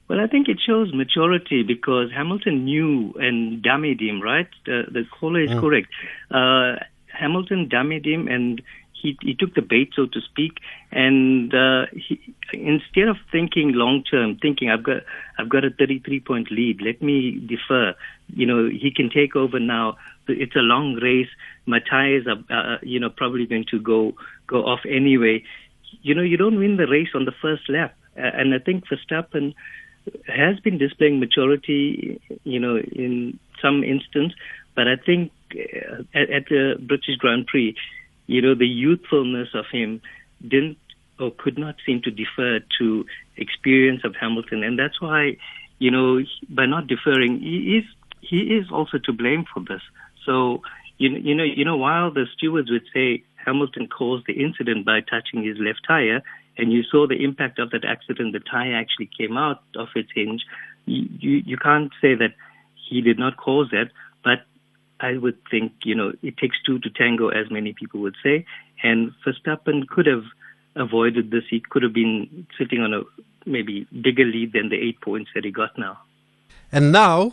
Well, 0.09 0.21
I 0.21 0.27
think 0.27 0.49
it 0.49 0.59
shows 0.65 0.93
maturity 0.93 1.63
because 1.63 2.11
Hamilton 2.15 2.65
knew 2.65 3.13
and 3.19 3.63
dummied 3.63 4.01
him, 4.01 4.21
right? 4.21 4.49
Uh, 4.69 4.87
the 4.91 5.05
caller 5.19 5.43
is 5.43 5.51
mm. 5.51 5.61
correct. 5.61 5.89
Uh, 6.31 6.85
Hamilton 7.07 7.69
dummied 7.73 8.07
him 8.07 8.29
and 8.29 8.61
he, 9.05 9.19
he 9.21 9.35
took 9.35 9.55
the 9.55 9.61
bait, 9.61 9.91
so 9.95 10.07
to 10.07 10.21
speak, 10.23 10.53
and 10.91 11.55
uh, 11.55 11.85
he, 11.93 12.19
instead 12.55 13.07
of 13.07 13.17
thinking 13.31 13.73
long 13.75 14.03
term, 14.03 14.39
thinking 14.41 14.71
I've 14.71 14.83
got 14.83 15.03
I've 15.39 15.51
got 15.51 15.63
a 15.63 15.71
33 15.71 16.21
point 16.21 16.51
lead, 16.51 16.81
let 16.81 17.03
me 17.03 17.39
defer. 17.47 17.95
You 18.35 18.47
know, 18.47 18.67
he 18.67 18.91
can 18.91 19.11
take 19.11 19.37
over 19.37 19.61
now. 19.61 19.99
It's 20.27 20.57
a 20.57 20.61
long 20.61 20.95
race. 20.95 21.29
My 21.67 21.81
tires 21.81 22.27
are, 22.27 22.41
uh, 22.51 22.79
you 22.83 22.99
know, 22.99 23.11
probably 23.11 23.45
going 23.45 23.67
to 23.73 23.79
go 23.79 24.15
go 24.47 24.65
off 24.65 24.81
anyway. 24.89 25.45
You 26.01 26.15
know, 26.15 26.23
you 26.23 26.39
don't 26.39 26.59
win 26.59 26.79
the 26.79 26.87
race 26.87 27.11
on 27.15 27.27
the 27.27 27.35
first 27.43 27.69
lap, 27.69 27.95
uh, 28.17 28.23
and 28.23 28.55
I 28.55 28.59
think 28.59 28.85
Verstappen 28.89 29.55
has 30.27 30.59
been 30.61 30.79
displaying 30.79 31.21
maturity, 31.21 32.21
you 32.45 32.59
know, 32.59 32.79
in 32.79 33.39
some 33.61 33.85
instance, 33.85 34.33
but 34.75 34.89
I 34.89 34.97
think 34.97 35.31
uh, 35.55 36.03
at, 36.15 36.31
at 36.31 36.45
the 36.49 36.77
British 36.81 37.17
Grand 37.17 37.47
Prix, 37.47 37.75
you 38.27 38.41
know, 38.41 38.55
the 38.55 38.67
youthfulness 38.67 39.49
of 39.55 39.67
him 39.71 40.01
didn't 40.43 40.79
or 41.21 41.31
could 41.31 41.59
not 41.59 41.77
seem 41.87 42.01
to 42.03 42.11
defer 42.11 42.61
to 42.79 43.05
experience 43.37 44.03
of 44.05 44.15
Hamilton, 44.21 44.63
and 44.65 44.79
that's 44.79 45.01
why, 45.01 45.37
you 45.79 45.91
know, 45.91 46.21
by 46.49 46.67
not 46.67 46.87
deferring, 46.87 47.41
he 47.41 47.79
is 47.79 47.85
he 48.21 48.39
is 48.39 48.67
also 48.71 48.99
to 48.99 49.13
blame 49.13 49.45
for 49.53 49.61
this. 49.61 49.83
So, 50.25 50.63
you 50.99 51.11
know, 51.11 51.19
you 51.19 51.35
know, 51.35 51.45
you 51.45 51.65
know, 51.65 51.77
while 51.77 52.11
the 52.11 52.27
stewards 52.37 52.71
would 52.71 52.87
say 52.93 53.23
Hamilton 53.45 53.89
caused 53.89 54.27
the 54.27 54.33
incident 54.33 54.87
by 54.87 55.01
touching 55.01 55.45
his 55.45 55.59
left 55.59 55.81
tire, 55.87 56.23
and 56.57 56.73
you 56.73 56.83
saw 56.83 57.07
the 57.07 57.23
impact 57.23 57.59
of 57.59 57.71
that 57.71 57.85
accident, 57.85 58.33
the 58.33 58.41
tire 58.41 58.75
actually 58.75 59.11
came 59.17 59.37
out 59.37 59.63
of 59.77 59.89
its 59.95 60.09
hinge. 60.15 60.43
You, 60.87 61.09
you, 61.19 61.43
you 61.45 61.57
can't 61.57 61.93
say 62.01 62.15
that 62.15 62.35
he 62.89 63.01
did 63.01 63.19
not 63.19 63.37
cause 63.37 63.69
that, 63.71 63.91
but 64.23 64.45
I 65.05 65.19
would 65.19 65.37
think, 65.51 65.73
you 65.85 65.95
know, 65.95 66.13
it 66.23 66.37
takes 66.39 66.57
two 66.65 66.79
to 66.79 66.91
tango, 66.91 67.29
as 67.29 67.51
many 67.51 67.75
people 67.75 68.01
would 68.01 68.17
say. 68.23 68.47
And 68.83 69.13
Verstappen 69.25 69.87
could 69.87 70.07
have 70.07 70.25
avoided 70.77 71.31
this. 71.31 71.45
He 71.51 71.61
could 71.61 71.83
have 71.83 71.93
been 71.93 72.47
sitting 72.59 72.81
on 72.81 72.95
a 72.95 73.03
maybe 73.45 73.87
bigger 74.03 74.25
lead 74.25 74.53
than 74.55 74.71
the 74.71 74.77
eight 74.77 75.01
points 75.03 75.31
that 75.35 75.45
he 75.45 75.51
got 75.51 75.77
now. 75.77 75.99
And 76.73 76.91
now, 76.91 77.33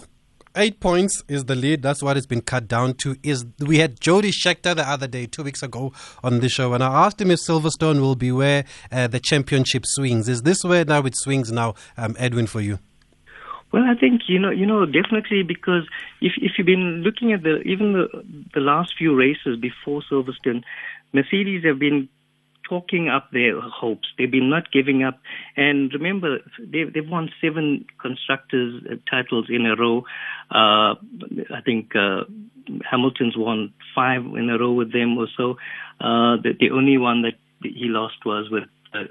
eight 0.55 0.81
points 0.81 1.23
is 1.29 1.45
the 1.45 1.55
lead. 1.55 1.81
That's 1.81 2.03
what 2.03 2.17
it's 2.17 2.25
been 2.25 2.41
cut 2.41 2.67
down 2.67 2.95
to. 2.95 3.15
Is 3.23 3.45
we 3.59 3.77
had 3.77 4.01
Jody 4.01 4.31
Scheckter 4.31 4.75
the 4.75 4.87
other 4.87 5.07
day, 5.07 5.25
two 5.25 5.43
weeks 5.43 5.63
ago, 5.63 5.93
on 6.23 6.41
the 6.41 6.49
show, 6.49 6.73
and 6.73 6.83
I 6.83 7.05
asked 7.05 7.21
him 7.21 7.31
if 7.31 7.39
Silverstone 7.39 8.01
will 8.01 8.15
be 8.15 8.33
where 8.33 8.65
uh, 8.91 9.07
the 9.07 9.19
championship 9.19 9.85
swings. 9.85 10.27
Is 10.27 10.41
this 10.41 10.63
where 10.63 10.83
now 10.83 11.01
it 11.03 11.15
swings 11.15 11.51
now, 11.51 11.75
um, 11.97 12.15
Edwin, 12.19 12.47
for 12.47 12.59
you? 12.59 12.79
Well, 13.71 13.83
I 13.83 13.95
think 13.95 14.23
you 14.27 14.39
know, 14.39 14.51
you 14.51 14.65
know, 14.65 14.85
definitely 14.85 15.43
because 15.43 15.83
if 16.21 16.33
if 16.37 16.53
you've 16.57 16.67
been 16.67 17.03
looking 17.03 17.31
at 17.33 17.43
the 17.43 17.61
even 17.61 17.93
the 17.93 18.07
the 18.53 18.59
last 18.59 18.95
few 18.97 19.15
races 19.15 19.57
before 19.59 20.01
Silverstone, 20.11 20.63
Mercedes 21.13 21.63
have 21.63 21.79
been 21.79 22.09
talking 22.71 23.09
up 23.09 23.29
their 23.31 23.59
hopes. 23.59 24.07
They've 24.17 24.31
been 24.31 24.49
not 24.49 24.71
giving 24.71 25.03
up. 25.03 25.19
And 25.57 25.91
remember, 25.93 26.37
they've, 26.57 26.91
they've 26.93 27.07
won 27.07 27.29
seven 27.41 27.85
constructors 28.01 28.81
uh, 28.89 28.95
titles 29.09 29.47
in 29.49 29.65
a 29.65 29.75
row. 29.75 30.05
Uh, 30.49 30.95
I 31.53 31.61
think 31.65 31.93
uh, 31.95 32.21
Hamilton's 32.89 33.35
won 33.35 33.73
five 33.93 34.21
in 34.21 34.49
a 34.49 34.57
row 34.57 34.71
with 34.71 34.93
them 34.93 35.17
or 35.17 35.27
so. 35.35 35.57
Uh, 35.99 36.37
the, 36.41 36.53
the 36.57 36.71
only 36.71 36.97
one 36.97 37.23
that 37.23 37.33
he 37.61 37.87
lost 37.89 38.25
was 38.25 38.49
with 38.49 38.63
uh, 38.93 39.03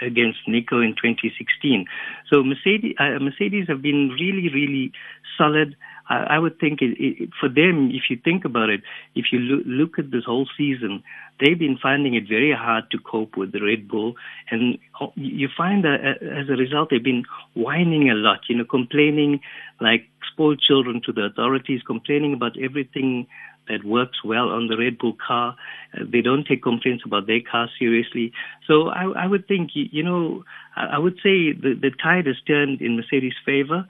against 0.00 0.38
Nico 0.46 0.80
in 0.80 0.94
2016. 0.94 1.86
So 2.30 2.42
Mercedes, 2.42 2.94
uh, 2.98 3.18
Mercedes 3.20 3.66
have 3.68 3.82
been 3.82 4.10
really, 4.10 4.48
really 4.52 4.92
solid. 5.36 5.76
I, 6.08 6.36
I 6.36 6.38
would 6.38 6.58
think 6.58 6.80
it, 6.82 6.96
it, 6.98 7.30
for 7.38 7.48
them, 7.48 7.90
if 7.92 8.04
you 8.10 8.18
think 8.22 8.44
about 8.44 8.70
it, 8.70 8.82
if 9.14 9.26
you 9.32 9.38
lo- 9.38 9.62
look 9.66 9.98
at 9.98 10.10
this 10.10 10.24
whole 10.24 10.48
season, 10.56 11.02
they've 11.40 11.58
been 11.58 11.78
finding 11.80 12.14
it 12.14 12.28
very 12.28 12.52
hard 12.52 12.90
to 12.90 12.98
cope 12.98 13.36
with 13.36 13.52
the 13.52 13.60
Red 13.60 13.88
Bull, 13.88 14.14
and 14.50 14.78
oh, 15.00 15.12
you 15.16 15.48
find 15.56 15.84
that 15.84 15.98
uh, 16.00 16.40
as 16.40 16.48
a 16.48 16.56
result, 16.56 16.90
they've 16.90 17.02
been 17.02 17.24
whining 17.54 18.10
a 18.10 18.14
lot, 18.14 18.40
you 18.48 18.56
know, 18.56 18.64
complaining 18.64 19.40
like 19.80 20.08
spoiled 20.32 20.60
children 20.60 21.00
to 21.04 21.12
the 21.12 21.22
authorities, 21.22 21.82
complaining 21.86 22.32
about 22.32 22.52
everything 22.62 23.26
that 23.68 23.84
works 23.84 24.18
well 24.24 24.48
on 24.48 24.66
the 24.68 24.76
Red 24.76 24.98
Bull 24.98 25.16
car. 25.24 25.56
Uh, 25.94 26.04
they 26.10 26.20
don't 26.20 26.46
take 26.46 26.62
complaints 26.62 27.04
about 27.06 27.26
their 27.26 27.40
car 27.40 27.68
seriously. 27.78 28.32
So 28.66 28.88
I, 28.88 29.24
I 29.24 29.26
would 29.26 29.46
think, 29.46 29.70
you 29.74 30.02
know, 30.02 30.44
I, 30.76 30.98
would 30.98 31.16
say 31.16 31.52
the, 31.52 31.74
the 31.80 31.90
tide 32.02 32.26
has 32.26 32.36
turned 32.46 32.80
in 32.80 32.96
Mercedes' 32.96 33.34
favor. 33.44 33.86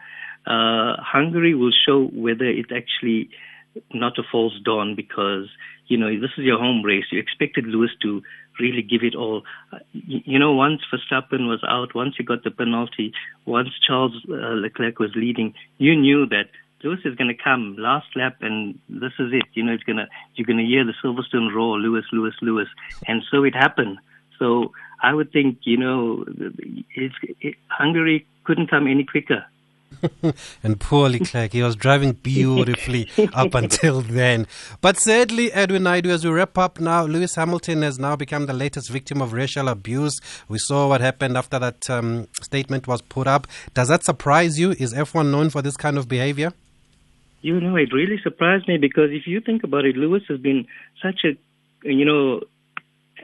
Uh, 0.46 0.96
Hungary 0.98 1.54
will 1.54 1.72
show 1.86 2.06
whether 2.06 2.44
it's 2.44 2.72
actually 2.74 3.30
not 3.92 4.18
a 4.18 4.22
false 4.30 4.54
dawn 4.64 4.94
because, 4.94 5.48
you 5.86 5.96
know, 5.96 6.08
this 6.20 6.30
is 6.36 6.44
your 6.44 6.58
home 6.58 6.82
race. 6.82 7.04
You 7.10 7.20
expected 7.20 7.64
Lewis 7.66 7.90
to 8.02 8.22
really 8.58 8.82
give 8.82 9.02
it 9.02 9.14
all. 9.14 9.42
Uh, 9.72 9.78
you, 9.92 10.38
know, 10.38 10.52
once 10.52 10.80
Verstappen 10.92 11.48
was 11.48 11.62
out, 11.66 11.94
once 11.94 12.14
he 12.18 12.24
got 12.24 12.44
the 12.44 12.50
penalty, 12.50 13.12
once 13.46 13.70
Charles 13.86 14.12
uh, 14.28 14.54
Leclerc 14.54 14.98
was 14.98 15.10
leading, 15.14 15.54
you 15.78 15.96
knew 15.96 16.26
that 16.26 16.48
Lewis 16.82 17.00
is 17.04 17.14
going 17.14 17.34
to 17.34 17.42
come 17.42 17.76
last 17.78 18.08
lap, 18.16 18.38
and 18.40 18.78
this 18.88 19.12
is 19.18 19.32
it. 19.32 19.44
You 19.54 19.62
know, 19.62 19.72
it's 19.72 19.84
gonna 19.84 20.08
you're 20.34 20.46
gonna 20.46 20.64
hear 20.64 20.84
the 20.84 20.94
Silverstone 21.02 21.54
roar, 21.54 21.78
Lewis, 21.78 22.04
Lewis, 22.12 22.34
Lewis, 22.42 22.68
and 23.06 23.22
so 23.30 23.44
it 23.44 23.54
happened. 23.54 23.98
So 24.38 24.72
I 25.02 25.14
would 25.14 25.32
think, 25.32 25.58
you 25.62 25.76
know, 25.76 26.24
it's, 26.94 27.14
it, 27.40 27.56
Hungary 27.68 28.26
couldn't 28.44 28.68
come 28.68 28.86
any 28.86 29.04
quicker. 29.04 29.44
and 30.62 30.80
poor 30.80 31.08
Leclerc, 31.08 31.52
he 31.52 31.62
was 31.62 31.76
driving 31.76 32.12
beautifully 32.12 33.08
up 33.34 33.54
until 33.54 34.00
then. 34.00 34.46
But 34.80 34.96
sadly, 34.96 35.52
Edwin 35.52 35.82
Naidu, 35.84 36.10
as 36.10 36.24
we 36.24 36.30
wrap 36.30 36.56
up 36.56 36.80
now, 36.80 37.04
Lewis 37.04 37.34
Hamilton 37.34 37.82
has 37.82 37.98
now 37.98 38.16
become 38.16 38.46
the 38.46 38.52
latest 38.52 38.90
victim 38.90 39.20
of 39.20 39.32
racial 39.32 39.68
abuse. 39.68 40.20
We 40.48 40.58
saw 40.58 40.88
what 40.88 41.00
happened 41.00 41.36
after 41.36 41.58
that 41.58 41.88
um, 41.90 42.28
statement 42.40 42.86
was 42.86 43.02
put 43.02 43.26
up. 43.26 43.46
Does 43.74 43.88
that 43.88 44.04
surprise 44.04 44.58
you? 44.58 44.72
Is 44.72 44.94
F1 44.94 45.30
known 45.30 45.50
for 45.50 45.62
this 45.62 45.76
kind 45.76 45.98
of 45.98 46.08
behavior? 46.08 46.52
You 47.40 47.60
know, 47.60 47.76
it 47.76 47.92
really 47.92 48.20
surprised 48.22 48.68
me 48.68 48.78
because 48.78 49.10
if 49.10 49.26
you 49.26 49.40
think 49.40 49.64
about 49.64 49.84
it, 49.84 49.96
Lewis 49.96 50.22
has 50.28 50.38
been 50.38 50.66
such 51.02 51.24
a, 51.24 51.36
you 51.88 52.04
know, 52.04 52.42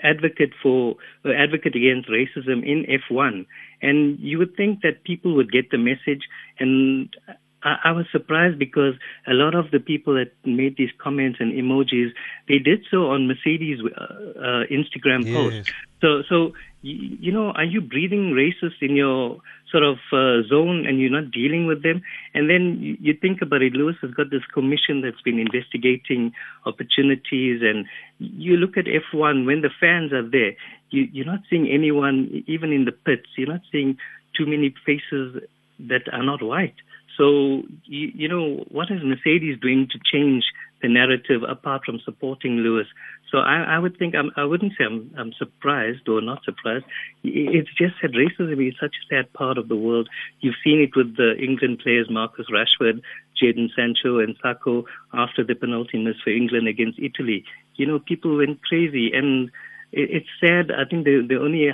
advocate 0.02 0.52
for 0.62 0.96
uh, 1.24 1.30
advocate 1.30 1.74
against 1.76 2.08
racism 2.08 2.66
in 2.66 2.86
F1, 3.10 3.46
and 3.82 4.18
you 4.18 4.38
would 4.38 4.56
think 4.56 4.82
that 4.82 5.04
people 5.04 5.34
would 5.34 5.52
get 5.52 5.70
the 5.70 5.78
message. 5.78 6.22
And 6.58 7.14
I, 7.62 7.76
I 7.84 7.92
was 7.92 8.06
surprised 8.12 8.58
because 8.58 8.94
a 9.26 9.32
lot 9.32 9.54
of 9.54 9.70
the 9.70 9.80
people 9.80 10.14
that 10.14 10.32
made 10.44 10.76
these 10.76 10.90
comments 10.98 11.38
and 11.40 11.52
emojis, 11.52 12.10
they 12.48 12.58
did 12.58 12.84
so 12.90 13.08
on 13.08 13.26
Mercedes 13.26 13.80
uh, 13.80 14.02
uh, 14.02 14.64
Instagram 14.70 15.24
yes. 15.24 15.34
post. 15.34 15.72
So, 16.00 16.22
so 16.28 16.52
you, 16.82 17.16
you 17.20 17.32
know, 17.32 17.50
are 17.50 17.64
you 17.64 17.80
breathing 17.80 18.32
racist 18.32 18.80
in 18.80 18.94
your 18.94 19.40
sort 19.70 19.82
of 19.82 19.96
uh, 20.12 20.46
zone 20.48 20.86
and 20.86 21.00
you're 21.00 21.10
not 21.10 21.30
dealing 21.30 21.66
with 21.66 21.82
them? 21.82 22.02
And 22.34 22.48
then 22.48 22.78
you, 22.80 22.96
you 23.00 23.14
think 23.14 23.42
about 23.42 23.62
it, 23.62 23.72
Lewis 23.72 23.96
has 24.02 24.12
got 24.12 24.30
this 24.30 24.44
commission 24.54 25.00
that's 25.00 25.20
been 25.22 25.38
investigating 25.38 26.32
opportunities, 26.66 27.62
and 27.62 27.86
you 28.18 28.56
look 28.56 28.76
at 28.76 28.84
F1 28.84 29.46
when 29.46 29.62
the 29.62 29.70
fans 29.80 30.12
are 30.12 30.28
there, 30.28 30.52
you, 30.90 31.08
you're 31.12 31.26
not 31.26 31.40
seeing 31.50 31.68
anyone, 31.68 32.44
even 32.46 32.72
in 32.72 32.84
the 32.84 32.92
pits, 32.92 33.26
you're 33.36 33.48
not 33.48 33.62
seeing 33.72 33.98
too 34.36 34.46
many 34.46 34.74
faces 34.86 35.42
that 35.80 36.02
are 36.12 36.22
not 36.22 36.42
white. 36.42 36.74
So, 37.18 37.62
you, 37.84 38.12
you 38.14 38.28
know, 38.28 38.64
what 38.70 38.90
is 38.90 39.00
Mercedes 39.02 39.58
doing 39.60 39.88
to 39.90 39.98
change 40.10 40.44
the 40.80 40.88
narrative 40.88 41.42
apart 41.42 41.82
from 41.84 41.98
supporting 42.04 42.58
Lewis? 42.58 42.86
So 43.32 43.38
I, 43.38 43.74
I 43.74 43.78
would 43.78 43.98
think 43.98 44.14
I'm, 44.14 44.30
I 44.36 44.44
wouldn't 44.44 44.72
say 44.78 44.84
I'm, 44.84 45.12
I'm 45.18 45.32
surprised 45.36 46.08
or 46.08 46.22
not 46.22 46.44
surprised. 46.44 46.84
It's 47.24 47.68
just 47.76 47.94
that 48.00 48.12
racism 48.12 48.66
is 48.66 48.74
such 48.80 48.94
a 48.94 49.14
sad 49.14 49.32
part 49.32 49.58
of 49.58 49.68
the 49.68 49.76
world. 49.76 50.08
You've 50.40 50.54
seen 50.64 50.80
it 50.80 50.96
with 50.96 51.16
the 51.16 51.34
England 51.36 51.80
players 51.82 52.06
Marcus 52.08 52.46
Rashford, 52.50 53.02
Jadon 53.42 53.68
Sancho, 53.74 54.20
and 54.20 54.36
Saka 54.40 54.82
after 55.12 55.44
the 55.44 55.54
penalty 55.54 55.98
miss 55.98 56.16
for 56.22 56.30
England 56.30 56.68
against 56.68 56.98
Italy. 56.98 57.44
You 57.74 57.86
know, 57.86 57.98
people 57.98 58.36
went 58.36 58.62
crazy, 58.62 59.10
and 59.12 59.50
it, 59.92 60.22
it's 60.22 60.28
sad. 60.40 60.70
I 60.70 60.88
think 60.88 61.04
the 61.04 61.26
the 61.28 61.38
only 61.40 61.68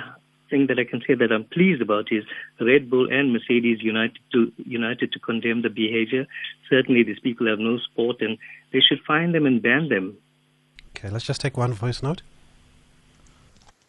thing 0.49 0.67
that 0.67 0.79
I 0.79 0.83
can 0.83 1.01
say 1.07 1.15
that 1.15 1.31
I'm 1.31 1.45
pleased 1.45 1.81
about 1.81 2.11
is 2.11 2.23
Red 2.59 2.89
Bull 2.89 3.07
and 3.11 3.33
Mercedes 3.33 3.79
united 3.81 4.19
to 4.31 4.51
united 4.57 5.11
to 5.13 5.19
condemn 5.19 5.61
the 5.61 5.69
behavior. 5.69 6.25
Certainly, 6.69 7.03
these 7.03 7.19
people 7.19 7.47
have 7.47 7.59
no 7.59 7.77
sport, 7.79 8.17
and 8.21 8.37
they 8.71 8.79
should 8.79 8.99
find 9.05 9.33
them 9.33 9.45
and 9.45 9.61
ban 9.61 9.89
them. 9.89 10.17
Okay, 10.95 11.09
let's 11.09 11.25
just 11.25 11.41
take 11.41 11.57
one 11.57 11.73
voice 11.73 12.01
note. 12.01 12.21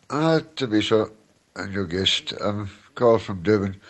Uh, 0.09 0.41
Thabiso, 0.57 1.11
and 1.57 1.73
your 1.73 1.87
guest, 1.87 2.33
um, 2.41 2.71
Carl 2.95 3.19
from 3.19 3.43
Durban. 3.43 3.81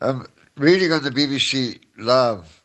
Um, 0.00 0.26
reading 0.56 0.92
on 0.92 1.02
the 1.02 1.10
BBC 1.10 1.80
Live 1.98 2.62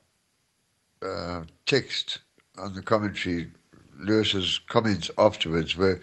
uh, 1.02 1.44
text 1.66 2.20
on 2.58 2.74
the 2.74 2.82
commentary, 2.82 3.52
Lewis's 4.00 4.60
comments 4.68 5.10
afterwards, 5.18 5.78
where 5.78 6.02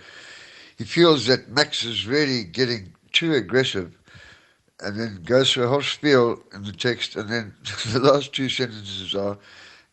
he 0.77 0.85
feels 0.85 1.27
that 1.27 1.49
Max 1.51 1.85
is 1.85 2.07
really 2.07 2.45
getting 2.45 2.93
too 3.13 3.35
aggressive 3.35 3.93
and 4.83 4.99
then 4.99 5.23
goes 5.25 5.53
through 5.53 5.65
a 5.65 5.69
whole 5.69 5.83
spiel 5.83 6.43
in 6.55 6.65
the 6.65 6.73
text, 6.73 7.17
and 7.17 7.29
then 7.29 7.55
the 7.93 8.01
last 8.01 8.33
two 8.33 8.49
sentences 8.49 9.15
are, 9.15 9.37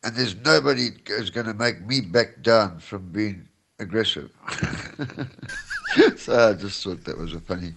and 0.04 0.16
there's 0.16 0.36
nobody 0.38 0.90
is 1.08 1.30
going 1.30 1.46
to 1.46 1.54
make 1.54 1.86
me 1.86 2.02
back 2.02 2.42
down 2.42 2.80
from 2.80 3.08
being 3.10 3.48
aggressive. 3.80 4.32
so 6.18 6.50
I 6.50 6.54
just 6.54 6.84
thought 6.84 7.04
that 7.06 7.18
was 7.18 7.34
a 7.34 7.40
funny. 7.40 7.74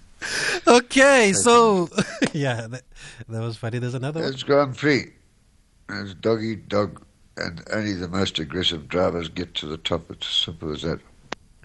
Okay, 0.66 1.32
so 1.32 1.88
yeah, 2.32 2.66
that, 2.66 2.82
that, 3.28 3.40
was 3.40 3.56
funny. 3.56 3.78
There's 3.78 3.94
another. 3.94 4.22
It's 4.22 4.42
Grand 4.42 4.76
Prix. 4.76 5.12
It's 5.88 6.14
dog 6.14 6.42
eat 6.42 6.68
dog, 6.68 7.02
and 7.36 7.62
only 7.72 7.94
the 7.94 8.08
most 8.08 8.38
aggressive 8.38 8.88
drivers 8.88 9.28
get 9.28 9.54
to 9.56 9.66
the 9.66 9.78
top. 9.78 10.10
It's 10.10 10.26
as 10.26 10.34
simple 10.34 10.72
as 10.72 10.82
that. 10.82 11.00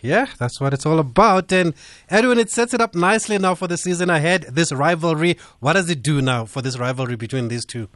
Yeah, 0.05 0.27
that's 0.38 0.62
what 0.62 0.74
it's 0.74 0.85
all 0.85 1.00
about. 1.00 1.51
And 1.51 1.74
Edwin, 2.09 2.38
it 2.38 2.51
sets 2.51 2.74
it 2.74 2.81
up 2.81 2.93
nicely 2.93 3.38
now 3.39 3.55
for 3.55 3.67
the 3.67 3.77
season 3.77 4.09
ahead. 4.09 4.43
This 4.43 4.71
rivalry, 4.71 5.38
what 5.59 5.74
does 5.74 5.89
it 5.89 6.03
do 6.03 6.21
now 6.21 6.45
for 6.45 6.62
this 6.62 6.77
rivalry 6.77 7.15
between 7.15 7.47
these 7.47 7.65
two? 7.65 7.89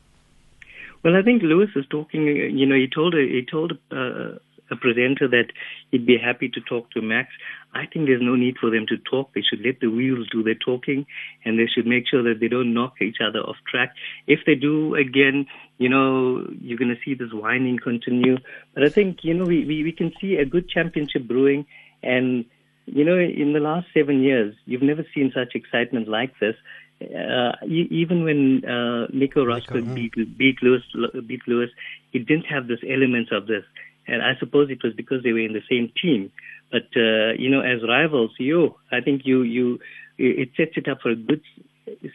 Well, 1.04 1.16
I 1.16 1.22
think 1.22 1.44
Lewis 1.44 1.70
is 1.76 1.86
talking. 1.90 2.26
You 2.26 2.66
know, 2.66 2.76
he 2.76 2.88
told 2.88 3.14
he 3.14 3.46
told 3.50 3.74
uh, 3.92 4.40
a 4.72 4.76
presenter 4.76 5.28
that 5.28 5.52
he'd 5.92 6.06
be 6.06 6.18
happy 6.18 6.50
to 6.50 6.62
talk 6.62 6.90
to 6.92 7.02
Max. 7.02 7.30
I 7.74 7.86
think 7.86 8.08
there's 8.08 8.22
no 8.22 8.36
need 8.36 8.58
for 8.60 8.72
them 8.72 8.86
to 8.88 8.98
talk. 8.98 9.34
They 9.34 9.42
should 9.42 9.64
let 9.64 9.80
the 9.80 9.88
wheels 9.88 10.28
do 10.32 10.42
their 10.42 10.56
talking, 10.56 11.06
and 11.46 11.60
they 11.60 11.68
should 11.68 11.86
make 11.86 12.06
sure 12.10 12.24
that 12.24 12.40
they 12.40 12.48
don't 12.48 12.74
knock 12.74 13.02
each 13.02 13.18
other 13.26 13.40
off 13.40 13.58
track. 13.70 13.94
If 14.26 14.40
they 14.46 14.56
do, 14.56 14.96
again, 14.96 15.46
you 15.78 15.90
know, 15.90 16.48
you're 16.60 16.78
going 16.78 16.96
to 16.96 17.02
see 17.06 17.14
this 17.14 17.32
whining 17.32 17.78
continue. 17.78 18.38
But 18.74 18.84
I 18.84 18.90
think, 18.90 19.20
you 19.24 19.36
know, 19.36 19.46
we, 19.46 19.66
we, 19.66 19.84
we 19.84 19.92
can 19.92 20.12
see 20.20 20.36
a 20.36 20.46
good 20.46 20.68
championship 20.68 21.28
brewing, 21.28 21.66
and 22.04 22.46
you 22.86 23.06
know, 23.06 23.18
in 23.18 23.54
the 23.54 23.60
last 23.60 23.88
seven 23.94 24.24
years, 24.24 24.56
you've 24.66 24.82
never 24.82 25.06
seen 25.14 25.32
such 25.34 25.54
excitement 25.54 26.08
like 26.08 26.34
this. 26.40 26.56
Uh, 27.02 27.54
even 27.66 28.24
when 28.24 28.66
uh, 28.66 29.08
Nico 29.14 29.46
Rosberg 29.46 29.86
hmm. 29.86 29.94
beat, 29.94 30.38
beat 30.38 30.58
Lewis, 30.62 30.82
beat 31.28 31.42
Lewis, 31.48 31.70
it 32.12 32.26
didn't 32.26 32.46
have 32.46 32.68
this 32.68 32.80
elements 32.90 33.32
of 33.32 33.48
this. 33.48 33.64
And 34.08 34.22
I 34.22 34.34
suppose 34.40 34.70
it 34.70 34.84
was 34.84 34.94
because 34.94 35.24
they 35.24 35.32
were 35.32 35.40
in 35.40 35.54
the 35.54 35.62
same 35.70 35.94
team. 36.02 36.32
But 36.72 36.90
uh, 36.96 37.34
you 37.38 37.50
know, 37.50 37.62
as 37.62 37.88
rivals, 37.88 38.32
you, 38.40 38.76
I 38.92 39.02
think 39.02 39.22
you, 39.24 39.44
you, 39.44 39.80
it 40.18 40.50
sets 40.58 40.74
it 40.76 40.88
up 40.90 41.02
for 41.02 41.12
a 41.12 41.16
good 41.16 41.42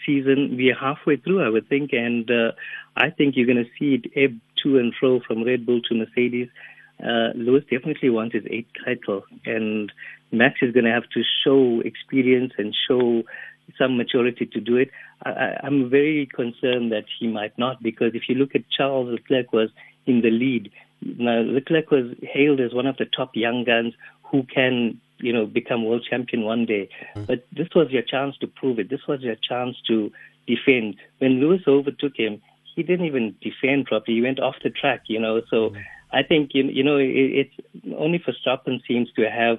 season, 0.07 0.57
we 0.57 0.71
are 0.71 0.79
halfway 0.79 1.17
through, 1.17 1.45
I 1.45 1.49
would 1.49 1.69
think, 1.69 1.91
and 1.93 2.31
uh, 2.31 2.53
I 2.97 3.11
think 3.11 3.35
you're 3.37 3.47
going 3.47 3.65
to 3.65 3.71
see 3.79 3.95
it 3.95 4.13
ebb 4.17 4.39
to 4.63 4.79
and 4.79 4.93
fro 4.99 5.21
from 5.27 5.45
Red 5.45 5.67
Bull 5.67 5.81
to 5.83 5.95
Mercedes. 5.95 6.49
Uh, 7.03 7.31
Lewis 7.35 7.65
definitely 7.71 8.11
wants 8.11 8.35
his 8.35 8.45
eighth 8.51 8.71
title, 8.85 9.25
and 9.45 9.93
Max 10.33 10.61
is 10.63 10.73
going 10.73 10.85
to 10.85 10.93
have 10.93 11.09
to 11.15 11.23
show 11.45 11.81
experience 11.85 12.53
and 12.59 12.75
show 12.89 13.23
some 13.79 13.97
maturity 13.97 14.47
to 14.47 14.61
do 14.61 14.77
it. 14.77 14.91
I, 15.25 15.59
I'm 15.63 15.91
very 15.91 16.27
concerned 16.27 16.93
that 16.93 17.05
he 17.19 17.27
might 17.29 17.59
not, 17.59 17.83
because 17.83 18.15
if 18.15 18.29
you 18.29 18.35
look 18.35 18.55
at 18.55 18.63
Charles 18.71 19.09
Leclerc 19.11 19.53
was 19.53 19.71
in 20.07 20.21
the 20.21 20.31
lead. 20.31 20.71
Now 21.03 21.41
Leclerc 21.41 21.91
was 21.91 22.15
hailed 22.23 22.61
as 22.61 22.73
one 22.75 22.87
of 22.87 22.97
the 22.97 23.07
top 23.07 23.31
young 23.35 23.65
guns 23.65 23.95
who 24.31 24.43
can, 24.43 25.01
you 25.19 25.33
know, 25.33 25.47
become 25.47 25.85
world 25.85 26.07
champion 26.09 26.45
one 26.45 26.67
day. 26.67 26.89
Mm. 27.17 27.27
But 27.27 27.47
this 27.53 27.69
was 27.75 27.91
your 27.91 28.03
chance 28.03 28.37
to 28.39 28.47
prove 28.47 28.79
it. 28.79 28.91
This 28.91 29.07
was 29.07 29.21
your 29.21 29.37
chance 29.37 29.77
to 29.89 30.11
defend. 30.47 30.97
When 31.19 31.41
Lewis 31.41 31.63
overtook 31.67 32.17
him, 32.17 32.41
he 32.75 32.83
didn't 32.83 33.07
even 33.07 33.35
defend 33.41 33.87
properly. 33.87 34.17
He 34.17 34.23
went 34.23 34.41
off 34.41 34.57
the 34.63 34.71
track, 34.71 35.03
you 35.07 35.21
know. 35.21 35.41
So 35.51 35.71
mm. 35.71 35.83
I 36.15 36.23
think 36.23 36.51
you, 36.55 36.65
you 36.65 36.85
know 36.85 36.97
it, 36.97 37.09
it's 37.09 37.55
only 37.99 38.21
Verstappen 38.21 38.81
seems 38.87 39.11
to 39.17 39.29
have 39.29 39.59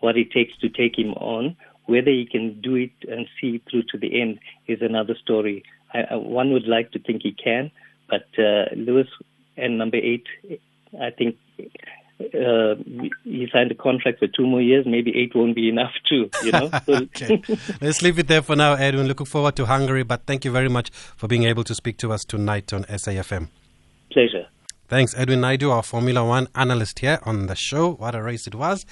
what 0.00 0.16
it 0.16 0.32
takes 0.32 0.56
to 0.58 0.68
take 0.68 0.98
him 0.98 1.12
on. 1.14 1.56
Whether 1.86 2.10
he 2.10 2.26
can 2.30 2.60
do 2.60 2.76
it 2.76 2.92
and 3.08 3.26
see 3.40 3.60
through 3.70 3.82
to 3.90 3.98
the 3.98 4.20
end 4.20 4.38
is 4.66 4.78
another 4.80 5.14
story. 5.22 5.64
I, 5.92 6.00
I, 6.12 6.14
one 6.14 6.52
would 6.52 6.66
like 6.66 6.92
to 6.92 6.98
think 6.98 7.22
he 7.22 7.32
can, 7.32 7.70
but 8.08 8.26
uh, 8.38 8.74
Lewis 8.74 9.08
and 9.56 9.78
number 9.78 9.98
eight, 9.98 10.26
I 11.00 11.10
think 11.10 11.36
uh, 12.20 12.74
he 13.24 13.48
signed 13.52 13.70
a 13.70 13.74
contract 13.74 14.20
for 14.20 14.28
two 14.28 14.46
more 14.46 14.62
years. 14.62 14.86
Maybe 14.86 15.12
eight 15.14 15.34
won't 15.34 15.54
be 15.54 15.68
enough 15.68 15.92
too. 16.08 16.30
You 16.44 16.52
know. 16.52 16.70
okay. 16.88 17.42
Let's 17.80 18.00
leave 18.00 18.18
it 18.18 18.28
there 18.28 18.42
for 18.42 18.56
now, 18.56 18.74
Edwin. 18.74 19.08
Looking 19.08 19.26
forward 19.26 19.56
to 19.56 19.66
Hungary, 19.66 20.04
but 20.04 20.24
thank 20.26 20.44
you 20.44 20.52
very 20.52 20.68
much 20.68 20.90
for 20.90 21.26
being 21.26 21.44
able 21.44 21.64
to 21.64 21.74
speak 21.74 21.98
to 21.98 22.12
us 22.12 22.24
tonight 22.24 22.72
on 22.72 22.84
SAFM. 22.84 23.48
Pleasure. 24.10 24.46
Thanks, 24.92 25.14
Edwin 25.16 25.40
Naidu, 25.40 25.70
our 25.70 25.82
Formula 25.82 26.22
One 26.22 26.48
analyst 26.54 26.98
here 26.98 27.18
on 27.22 27.46
the 27.46 27.56
show. 27.56 27.92
What 27.92 28.14
a 28.14 28.22
race 28.22 28.46
it 28.46 28.54
was! 28.54 28.84